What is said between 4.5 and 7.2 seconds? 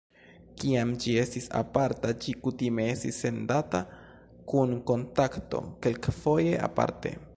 kun "Kontakto", kelkfoje aparte.